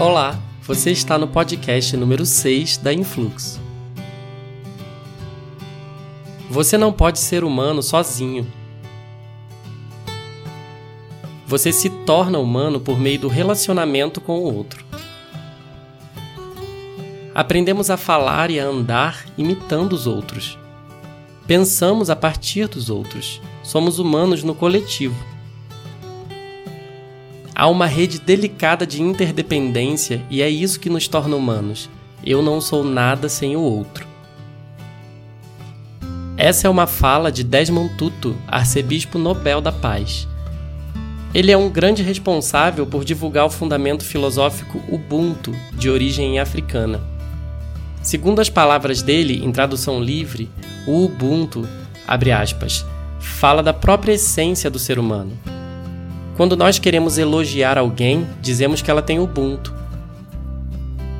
Olá, 0.00 0.36
você 0.60 0.90
está 0.90 1.16
no 1.16 1.28
podcast 1.28 1.96
número 1.96 2.26
6 2.26 2.78
da 2.78 2.92
Influx. 2.92 3.60
Você 6.50 6.76
não 6.76 6.92
pode 6.92 7.20
ser 7.20 7.44
humano 7.44 7.80
sozinho. 7.80 8.44
Você 11.46 11.70
se 11.70 11.88
torna 11.88 12.40
humano 12.40 12.80
por 12.80 12.98
meio 12.98 13.20
do 13.20 13.28
relacionamento 13.28 14.20
com 14.20 14.40
o 14.40 14.52
outro. 14.52 14.84
Aprendemos 17.32 17.88
a 17.88 17.96
falar 17.96 18.50
e 18.50 18.58
a 18.58 18.64
andar 18.64 19.24
imitando 19.38 19.92
os 19.92 20.08
outros. 20.08 20.58
Pensamos 21.46 22.10
a 22.10 22.16
partir 22.16 22.66
dos 22.66 22.90
outros. 22.90 23.40
Somos 23.62 24.00
humanos 24.00 24.42
no 24.42 24.56
coletivo. 24.56 25.33
Há 27.64 27.68
uma 27.68 27.86
rede 27.86 28.20
delicada 28.20 28.86
de 28.86 29.00
interdependência 29.00 30.20
e 30.28 30.42
é 30.42 30.50
isso 30.50 30.78
que 30.78 30.90
nos 30.90 31.08
torna 31.08 31.34
humanos. 31.34 31.88
Eu 32.22 32.42
não 32.42 32.60
sou 32.60 32.84
nada 32.84 33.26
sem 33.26 33.56
o 33.56 33.60
outro. 33.60 34.06
Essa 36.36 36.66
é 36.66 36.70
uma 36.70 36.86
fala 36.86 37.32
de 37.32 37.42
Desmond 37.42 37.94
Tutu, 37.96 38.36
arcebispo 38.46 39.18
Nobel 39.18 39.62
da 39.62 39.72
Paz. 39.72 40.28
Ele 41.32 41.50
é 41.50 41.56
um 41.56 41.70
grande 41.70 42.02
responsável 42.02 42.86
por 42.86 43.02
divulgar 43.02 43.46
o 43.46 43.50
fundamento 43.50 44.04
filosófico 44.04 44.82
Ubuntu, 44.86 45.56
de 45.72 45.88
origem 45.88 46.38
africana. 46.38 47.00
Segundo 48.02 48.40
as 48.40 48.50
palavras 48.50 49.00
dele, 49.00 49.42
em 49.42 49.50
tradução 49.50 50.02
livre, 50.02 50.50
o 50.86 51.06
Ubuntu, 51.06 51.66
abre 52.06 52.30
aspas, 52.30 52.84
fala 53.18 53.62
da 53.62 53.72
própria 53.72 54.12
essência 54.12 54.68
do 54.68 54.78
ser 54.78 54.98
humano 54.98 55.53
quando 56.36 56.56
nós 56.56 56.80
queremos 56.80 57.16
elogiar 57.16 57.78
alguém, 57.78 58.26
dizemos 58.40 58.82
que 58.82 58.90
ela 58.90 59.02
tem 59.02 59.20
Ubuntu. 59.20 59.72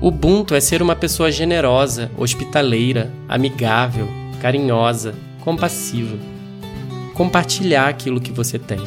Ubuntu 0.00 0.54
é 0.54 0.60
ser 0.60 0.82
uma 0.82 0.96
pessoa 0.96 1.30
generosa, 1.30 2.10
hospitaleira, 2.18 3.12
amigável, 3.28 4.08
carinhosa, 4.42 5.14
compassiva. 5.42 6.16
Compartilhar 7.14 7.88
aquilo 7.88 8.20
que 8.20 8.32
você 8.32 8.58
tem. 8.58 8.80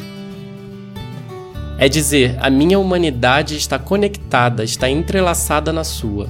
É 1.77 1.88
dizer, 1.88 2.38
a 2.41 2.49
minha 2.49 2.77
humanidade 2.77 3.55
está 3.55 3.79
conectada, 3.79 4.63
está 4.63 4.89
entrelaçada 4.89 5.72
na 5.72 5.85
sua. 5.85 6.27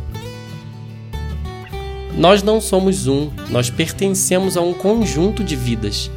Nós 2.15 2.43
não 2.43 2.61
somos 2.61 3.07
um, 3.07 3.31
nós 3.49 3.71
pertencemos 3.71 4.55
a 4.55 4.61
um 4.61 4.73
conjunto 4.73 5.43
de 5.43 5.55
vidas. 5.55 6.11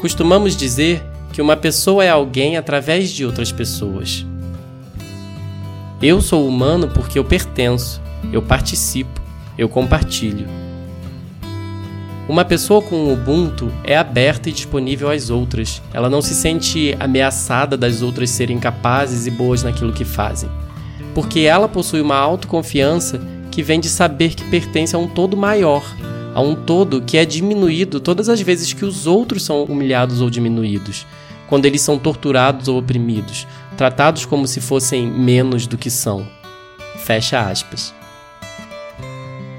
Costumamos 0.00 0.56
dizer 0.56 1.02
que 1.36 1.42
uma 1.42 1.54
pessoa 1.54 2.02
é 2.02 2.08
alguém 2.08 2.56
através 2.56 3.10
de 3.10 3.22
outras 3.22 3.52
pessoas. 3.52 4.24
Eu 6.00 6.22
sou 6.22 6.48
humano 6.48 6.88
porque 6.88 7.18
eu 7.18 7.24
pertenço, 7.26 8.00
eu 8.32 8.40
participo, 8.40 9.20
eu 9.58 9.68
compartilho. 9.68 10.46
Uma 12.26 12.42
pessoa 12.42 12.80
com 12.80 13.12
Ubuntu 13.12 13.70
é 13.84 13.98
aberta 13.98 14.48
e 14.48 14.52
disponível 14.52 15.10
às 15.10 15.28
outras. 15.28 15.82
Ela 15.92 16.08
não 16.08 16.22
se 16.22 16.34
sente 16.34 16.96
ameaçada 16.98 17.76
das 17.76 18.00
outras 18.00 18.30
serem 18.30 18.58
capazes 18.58 19.26
e 19.26 19.30
boas 19.30 19.62
naquilo 19.62 19.92
que 19.92 20.06
fazem. 20.06 20.48
Porque 21.14 21.40
ela 21.40 21.68
possui 21.68 22.00
uma 22.00 22.16
autoconfiança 22.16 23.20
que 23.50 23.62
vem 23.62 23.78
de 23.78 23.90
saber 23.90 24.34
que 24.34 24.44
pertence 24.44 24.96
a 24.96 24.98
um 24.98 25.06
todo 25.06 25.36
maior, 25.36 25.84
a 26.36 26.40
um 26.42 26.54
todo 26.54 27.00
que 27.00 27.16
é 27.16 27.24
diminuído 27.24 27.98
todas 27.98 28.28
as 28.28 28.42
vezes 28.42 28.74
que 28.74 28.84
os 28.84 29.06
outros 29.06 29.42
são 29.42 29.64
humilhados 29.64 30.20
ou 30.20 30.28
diminuídos 30.28 31.06
quando 31.48 31.64
eles 31.64 31.80
são 31.80 31.98
torturados 31.98 32.68
ou 32.68 32.78
oprimidos, 32.78 33.46
tratados 33.74 34.26
como 34.26 34.46
se 34.46 34.60
fossem 34.60 35.06
menos 35.10 35.66
do 35.66 35.78
que 35.78 35.88
são. 35.88 36.28
Fecha 36.98 37.40
aspas. 37.40 37.94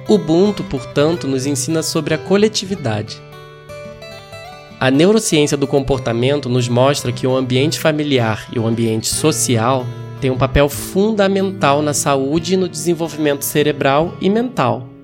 Ubuntu, 0.08 0.64
portanto, 0.66 1.27
nos 1.27 1.48
ensina 1.48 1.82
sobre 1.82 2.14
a 2.14 2.17
coletividade. 2.17 3.20
A 4.80 4.92
neurociência 4.92 5.58
do 5.58 5.65
comportamento 5.65 6.48
nos 6.48 6.70
mostra 6.70 7.11
que 7.11 7.26
o 7.26 7.36
ambiente 7.36 7.80
familiar 7.80 8.48
e 8.54 8.59
o 8.59 8.67
ambiente 8.67 9.08
social 9.08 9.83
têm 10.21 10.30
um 10.30 10.38
papel 10.38 10.70
fundamental 10.70 11.82
na 11.82 11.95
saúde 11.95 12.54
e 12.54 12.58
no 12.58 12.70
desenvolvimento 12.70 13.44
cerebral 13.44 14.15
e 14.21 14.30
mental. 14.30 14.96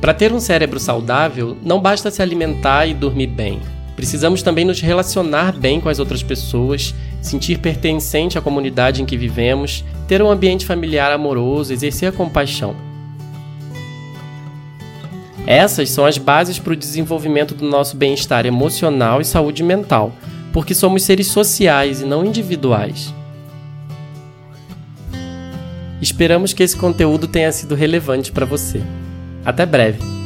Para 0.00 0.14
ter 0.14 0.32
um 0.32 0.38
cérebro 0.38 0.78
saudável, 0.78 1.56
não 1.62 1.80
basta 1.80 2.10
se 2.10 2.22
alimentar 2.22 2.86
e 2.86 2.94
dormir 2.94 3.26
bem. 3.26 3.60
Precisamos 3.96 4.42
também 4.42 4.64
nos 4.64 4.80
relacionar 4.80 5.52
bem 5.52 5.80
com 5.80 5.88
as 5.88 5.98
outras 5.98 6.22
pessoas, 6.22 6.94
sentir 7.20 7.58
pertencente 7.58 8.38
à 8.38 8.40
comunidade 8.40 9.02
em 9.02 9.04
que 9.04 9.16
vivemos, 9.16 9.84
ter 10.06 10.22
um 10.22 10.30
ambiente 10.30 10.64
familiar 10.64 11.10
amoroso, 11.10 11.72
exercer 11.72 12.08
a 12.08 12.12
compaixão. 12.12 12.76
Essas 15.44 15.90
são 15.90 16.04
as 16.04 16.16
bases 16.16 16.60
para 16.60 16.74
o 16.74 16.76
desenvolvimento 16.76 17.54
do 17.54 17.64
nosso 17.64 17.96
bem-estar 17.96 18.46
emocional 18.46 19.20
e 19.20 19.24
saúde 19.24 19.64
mental, 19.64 20.12
porque 20.52 20.74
somos 20.74 21.02
seres 21.02 21.26
sociais 21.26 22.00
e 22.00 22.04
não 22.04 22.24
individuais. 22.24 23.12
Esperamos 26.00 26.52
que 26.52 26.62
esse 26.62 26.76
conteúdo 26.76 27.26
tenha 27.26 27.50
sido 27.50 27.74
relevante 27.74 28.30
para 28.30 28.46
você. 28.46 28.80
Até 29.44 29.66
breve! 29.66 30.17